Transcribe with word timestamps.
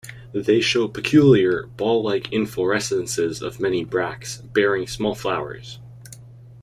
They 0.33 0.61
show 0.61 0.87
peculiar, 0.87 1.67
ball-like 1.77 2.31
inflorescences 2.31 3.39
of 3.43 3.59
many 3.59 3.85
bracts, 3.85 4.37
bearing 4.37 4.87
small 4.87 5.13
flowers. 5.13 5.77